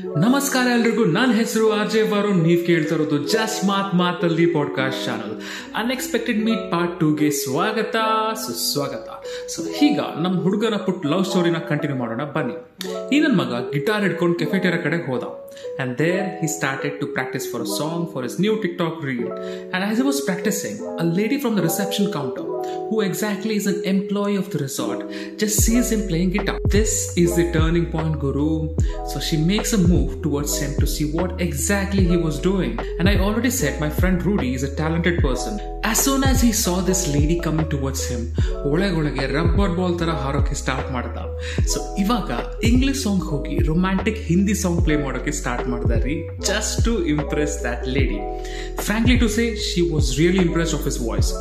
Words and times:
ನಮಸ್ಕಾರ 0.00 0.66
ಎಲ್ರಿಗೂ. 0.66 1.04
ನನ್ನ 1.04 1.32
ಹೆಸರು 1.32 1.72
ಅಜಯ್ 1.72 2.10
ವರುಣ್ 2.10 2.42
ನೀವ್ 2.42 2.66
ಕೇಳ್ತಾ 2.66 2.94
ಇರೋದು 2.94 3.18
ಜಸ್ಟ್ 3.18 3.64
ಮಾತ್ 3.64 3.94
ಮಾತಲ್ಲಿ 3.94 4.46
podcast 4.46 5.04
channel 5.04 5.40
unexpected 5.74 6.44
meet 6.44 6.70
part 6.70 7.00
ಟೂಗೆ 7.00 7.30
ಸ್ವಾಗತ. 7.30 7.96
ಸುಸ್ವಾಗತ. 8.34 9.24
ಸೊ 9.48 9.62
ಈಗ 9.62 10.00
ನಮ್ಮ 10.20 10.42
ಹುಡುಗನ 10.42 10.76
ಪುಟ್ 10.76 11.06
ಲವ್ 11.06 11.24
ಸ್ಟೋರಿನ 11.24 11.56
ಕಂಟಿನ್ಯೂ 11.56 11.98
ಮಾಡೋಣ. 11.98 12.24
ಬನ್ನಿ. 12.24 13.16
ಈ 13.16 13.20
ನನ್ನ 13.20 13.36
ಮಗ 13.36 13.72
ಗಿಟಾರ್ 13.72 14.02
ಹಿಡ್ಕೊಂಡು 14.02 14.38
ಕೆಫೆಟೇರಿಯಾ 14.38 14.82
ಕಡೆ 14.82 15.06
ಹೋದ. 15.06 15.22
And 15.82 15.98
there 15.98 16.40
he 16.40 16.46
started 16.46 17.00
to 17.00 17.06
practise 17.06 17.52
for 17.52 17.62
a 17.62 17.78
song 17.78 18.14
for 18.14 18.26
his 18.26 18.40
new 18.40 18.56
TikTok 18.78 19.04
reel 19.04 19.28
and 19.74 19.84
as 19.84 20.00
was 20.00 20.22
practising 20.22 20.98
a 21.00 21.04
lady 21.16 21.38
from 21.38 21.56
the 21.58 21.60
reception 21.60 22.12
counter 22.12 22.53
who 22.89 23.01
exactly 23.01 23.55
is 23.55 23.67
an 23.67 23.83
employee 23.85 24.35
of 24.35 24.49
the 24.49 24.59
resort, 24.59 24.99
just 25.37 25.61
sees 25.61 25.91
him 25.91 26.07
playing 26.07 26.31
guitar. 26.31 26.59
This 26.67 26.93
is 27.17 27.35
the 27.35 27.51
turning 27.51 27.87
point, 27.87 28.19
Guru. 28.19 28.75
So 29.07 29.19
she 29.19 29.37
makes 29.45 29.73
a 29.73 29.77
move 29.79 30.21
towards 30.21 30.59
him 30.59 30.79
to 30.79 30.87
see 30.87 31.11
what 31.11 31.39
exactly 31.39 32.05
he 32.05 32.17
was 32.17 32.39
doing. 32.41 32.73
And 32.99 33.07
I 33.07 33.17
already 33.17 33.49
said 33.51 33.79
my 33.79 33.89
friend 33.91 34.23
Rudy 34.23 34.53
is 34.53 34.63
a 34.63 34.75
talented 34.75 35.19
person. 35.19 35.55
As 35.83 35.99
soon 35.99 36.23
as 36.23 36.41
he 36.41 36.51
saw 36.53 36.81
this 36.81 37.07
lady 37.09 37.39
coming 37.39 37.69
towards 37.69 38.03
him, 38.11 38.23
ಒಳಗೊಳಗೆ 38.69 39.25
rubber 39.35 39.73
ball 39.77 39.93
ತರ 39.99 40.11
ಹಾರೋಕೆ 40.23 40.55
start 40.61 40.89
ಮಾಡ್ದ 40.95 41.19
so 41.73 41.79
ಇವಾಗ 42.03 42.31
English 42.69 43.01
song 43.05 43.23
ಹೋಗಿ 43.31 43.55
romantic 43.69 44.19
Hindi 44.29 44.55
song 44.63 44.79
play 44.85 44.95
ಮಾಡೋಕೆ 45.05 45.33
start 45.39 45.65
ಮಾಡಿದಾರಿ 45.73 46.15
just 46.49 46.75
to 46.87 46.93
impress 47.13 47.55
that 47.67 47.83
lady 47.95 48.19
frankly 48.87 49.17
to 49.23 49.29
say 49.37 49.45
she 49.67 49.83
was 49.93 50.09
really 50.19 50.41
impress 50.47 50.73
of 50.79 50.83
his 50.89 50.99
voice 51.09 51.31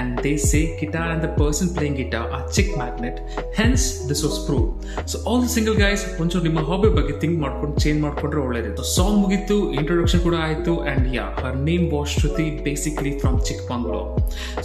and 0.00 0.14
they 0.26 0.34
say 0.50 0.62
guitar 0.81 1.09
and 1.13 1.21
the 1.25 1.31
person 1.39 1.69
playing 1.75 1.95
guitar 1.99 2.27
are 2.35 2.43
chick 2.55 2.71
magnet. 2.81 3.15
Hence 3.59 3.83
this 4.09 4.23
was 4.27 4.37
proved 4.47 4.69
so 5.11 5.17
all 5.31 5.47
single 5.55 5.77
guys 5.83 6.03
ಒಂಚೂರು 6.21 6.43
ನಿಮ್ಮ 6.43 6.61
hobby 6.69 6.89
ಬಗ್ಗೆ 6.97 7.13
think 7.23 7.37
ಮಾಡ್ಕೊಂಡು 7.43 7.75
change 7.83 7.99
ಮಾಡ್ಕೊಂಡ್ರೆ 8.05 8.41
ಒಳ್ಳೇದಿತ್ತು 8.47 8.83
song 8.95 9.17
ಮುಗೀತು 9.23 9.57
introduction 9.77 10.21
ಕೂಡ 10.27 10.35
ಆಯ್ತು 10.47 10.73
and 10.91 11.07
yeah 11.17 11.25
her 11.41 11.57
name 11.69 11.85
was 11.95 12.11
Shruti 12.17 12.45
basically 12.65 13.13
from 13.23 13.39
Chikmagalur 13.49 14.07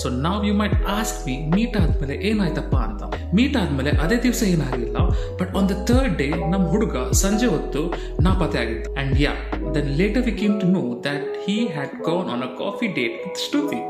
so 0.02 0.08
ನಾವ್ 0.26 0.46
you 0.48 0.54
might 0.54 0.76
ask 0.96 1.18
me 1.28 1.36
meet 1.56 1.76
ಆದ್ಮೇಲೆ 1.82 2.16
ಏನಾಯ್ತಪ್ಪ 2.30 2.74
ಅಂತ. 2.86 3.02
ಮೀಟ್ 3.38 3.56
ಆದ್ಮೇಲೆ 3.62 3.90
ಅದೇ 4.04 4.16
ದಿವಸ 4.26 4.42
ಏನಾಗಿಲ್ಲ 4.54 4.98
but 5.40 5.52
on 5.58 5.68
the 5.72 5.76
third 5.90 6.16
day 6.22 6.28
ನಮ್ಮ 6.54 6.64
ಹುಡುಗ 6.66 6.96
ಸಂಜೆ 7.22 7.46
ಹೊತ್ತು 7.46 7.82
ನಾಪತ್ತೆ 8.20 8.58
ಆಗಿತ್ತು. 8.64 8.90
And 9.02 9.14
yeah 9.20 9.32
then 9.76 9.90
later 10.00 10.24
we 10.28 10.34
came 10.42 10.56
to 10.60 10.68
know 10.76 10.82
that 11.08 11.28
he 11.46 11.58
had 11.76 11.94
gone 12.08 12.28
on 12.34 12.42
a 12.42 12.52
coffee 12.62 12.88
date 12.98 13.16
with 13.24 13.40
Shruti 13.46 13.80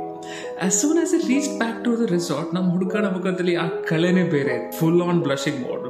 As 0.66 0.76
soon 0.82 1.00
as 1.04 1.14
it 1.18 1.28
reach 1.34 1.50
back 1.64 1.80
to 1.86 1.94
the 2.02 2.08
resort 2.16 2.52
ನಮ್ಮ 2.58 2.68
ಹುಡುಗನ 2.76 3.10
ಮುಖದಲ್ಲಿ 3.18 3.56
ಆ 3.58 3.68
ಕಳೆನೇ 3.92 4.26
ಬೇರೆ 4.36 4.58
full 4.80 5.02
on 5.10 5.22
blushing 5.28 5.62
mode 5.68 5.86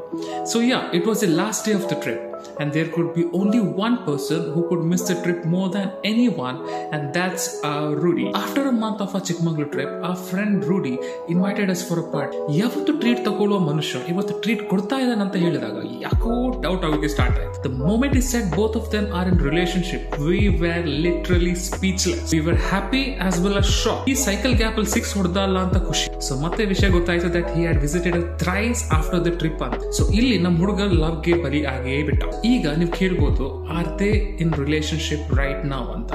so 0.53 0.59
yeah 0.71 0.81
it 0.99 1.07
was 1.11 1.23
the 1.25 1.31
last 1.41 1.65
day 1.69 1.73
of 1.73 1.89
the 1.93 1.97
trip 2.05 2.23
and 2.59 2.71
there 2.71 2.87
could 2.87 3.13
be 3.13 3.23
only 3.33 3.59
one 3.77 3.95
person 4.05 4.51
who 4.53 4.67
could 4.69 4.83
miss 4.83 5.03
the 5.03 5.15
trip 5.17 5.45
more 5.45 5.69
than 5.69 5.91
anyone, 6.03 6.57
and 6.91 7.13
that's 7.13 7.43
uh, 7.63 7.69
Rudy. 7.95 8.25
After 8.35 8.63
a 8.63 8.73
month 8.73 9.01
of 9.01 9.15
our 9.15 9.21
Chikmagalur 9.21 9.71
trip, 9.71 9.91
our 10.03 10.15
friend 10.21 10.63
Rudy 10.63 10.93
invited 11.27 11.69
us 11.69 11.81
for 11.87 11.97
a 11.99 12.07
party. 12.13 12.37
ಯಾವತ್ತು 12.57 12.93
treat 13.01 13.21
ತಗೊಳ್ಳುವ 13.27 13.59
ಮನುಷ್ಯ 13.67 14.01
ಇವತ್ತು 14.11 14.33
treat 14.43 14.63
ಕೊಡ್ತಾ 14.71 14.97
ಇದ್ದಾನೆ 15.03 15.23
ಅಂತ 15.25 15.35
ಹೇಳಿದಾಗ 15.43 15.77
ಯಾಕೋ 16.03 16.31
doubt 16.65 16.83
ಆಗೋಕೆ 16.87 17.09
ಸ್ಟಾರ್ಟ್ 17.15 17.37
ಆಯ್ತು 17.41 17.61
the 17.65 17.71
moment 17.83 18.15
is 18.21 18.29
set 18.33 18.49
both 18.59 18.75
of 18.79 18.89
them 18.95 19.07
are 19.19 19.29
in 19.31 19.39
relationship 19.49 20.05
we 20.27 20.41
were 20.63 20.87
literally 21.05 21.55
speechless 21.67 22.27
we 22.35 22.41
were 22.49 22.59
happy 22.69 23.03
as 23.27 23.39
well 23.45 23.59
as 23.63 23.73
shock 23.81 24.03
ಈ 24.13 24.17
ಸೈಕಲ್ 24.27 24.55
ಗ್ಯಾಪ್ 24.60 24.76
ಅಲ್ಲಿ 24.80 24.92
ಸಿಕ್ಸ್ 24.96 25.12
ಹೊಡೆದಲ್ಲ 25.18 25.58
ಅಂತ 25.66 25.78
ಖುಷಿ. 25.88 26.06
ಸೊ 26.26 26.34
ಮತ್ತೆ 26.44 26.62
ವಿಷಯ 26.72 26.88
ಗೊತ್ತಾಯ್ತು 26.96 27.28
that 27.36 27.48
he 27.54 27.60
had 27.64 27.80
visited 27.86 28.18
thrice 28.42 28.82
after 28.98 29.22
the 29.26 29.32
trip 29.40 29.62
ಅಂತ. 29.66 29.80
So 29.98 30.04
ಇಲ್ಲಿ 30.18 30.36
ನಮ್ಮ 30.44 30.56
ಹುಡುಗ 30.64 30.80
ಲವ್ಗೆ 31.02 31.34
ಬಲಿ 31.44 31.60
ಆಗೇ 31.74 31.96
ಬಿಟ್ಟ. 32.08 32.22
ಈಗ 32.52 32.66
ನೀವು 32.80 32.92
ಕೇಳ್ಬೋದು 33.00 33.46
are 33.78 33.90
they 34.02 34.10
in 34.44 34.52
relationship 34.64 35.26
right 35.40 35.64
ನಾವ್ 35.74 35.88
ಅಂತ. 35.96 36.12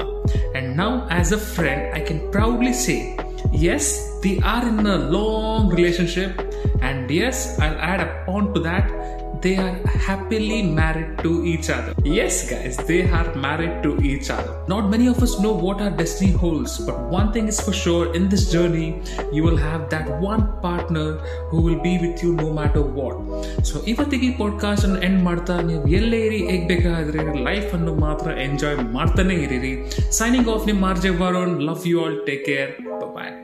ಅಂಡ್ 0.58 0.70
ನಾವ್ 0.82 0.96
as 1.18 1.32
a 1.38 1.40
friend 1.56 1.84
I 1.98 2.02
can 2.08 2.22
proudly 2.36 2.74
say 2.86 2.96
yes 3.74 3.90
they 4.24 4.32
are 4.54 4.64
in 4.72 4.86
a 4.96 4.98
long 5.16 5.72
relationship 5.80 6.38
and 6.90 7.12
yes 7.26 7.42
I 7.66 7.68
add 7.90 8.02
upon 8.08 8.48
to 8.54 8.62
that 8.68 8.90
they 9.44 9.56
are 9.56 9.76
happily 10.06 10.62
married 10.62 11.18
to 11.18 11.44
each 11.44 11.68
other. 11.68 11.92
Yes, 12.02 12.48
guys, 12.50 12.76
they 12.88 13.02
are 13.10 13.34
married 13.34 13.82
to 13.82 13.90
each 14.02 14.30
other. 14.30 14.52
Not 14.68 14.88
many 14.90 15.06
of 15.06 15.22
us 15.22 15.38
know 15.38 15.52
what 15.52 15.80
our 15.80 15.90
destiny 15.90 16.32
holds, 16.32 16.78
but 16.78 16.98
one 17.10 17.32
thing 17.32 17.48
is 17.48 17.60
for 17.60 17.72
sure 17.72 18.14
in 18.14 18.28
this 18.28 18.50
journey, 18.50 19.02
you 19.32 19.42
will 19.42 19.56
have 19.56 19.90
that 19.90 20.08
one 20.20 20.60
partner 20.60 21.18
who 21.50 21.60
will 21.60 21.80
be 21.80 21.98
with 21.98 22.22
you 22.22 22.32
no 22.34 22.50
matter 22.60 22.82
what. 22.98 23.16
So 23.64 23.84
ಇವತ್ತಿಗೆ 23.86 24.26
ಈ 24.26 24.30
podcast 24.30 24.84
ಅನ್ನು 24.84 25.02
end 25.02 25.22
ಮಾಡ್ತಾ 25.22 25.60
ನೀವು 25.60 25.88
ಎಲ್ಲೇ 25.88 26.20
ಇರಿ 26.20 26.36
ಹೇಗೆ 26.36 26.66
ಬೇಕಾದ್ರೆ 26.66 27.44
life 27.44 27.74
ಅನ್ನು 27.74 27.94
ಮಾತ್ರ 27.94 28.30
ಎಂಜಾಯ್ 28.42 28.76
ಮಾಡ್ತಾನೆ 28.92 29.34
ಇರಿ 29.34 29.74
ಸೈನಿಂಗ್ 30.12 30.48
ಆಫ್ 30.48 30.66
ನಿಮ್ಮ 30.66 30.80
ಮಾರ್ಜೆ 30.86 31.08
Varun 31.08 31.62
love 31.62 31.88
you 31.88 32.04
all 32.04 32.26
take 32.26 32.44
care 32.46 32.70
bye 33.14 33.34